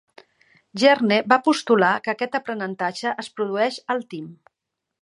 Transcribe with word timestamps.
Jerne 0.83 1.19
va 1.33 1.39
postular 1.49 1.91
que 2.07 2.15
aquest 2.17 2.39
aprenentatge 2.41 3.17
es 3.27 3.31
produeix 3.39 3.83
al 3.97 4.05
tim. 4.15 4.35